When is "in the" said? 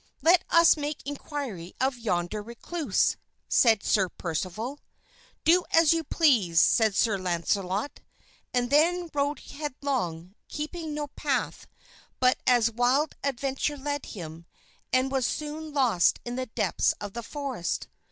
16.25-16.47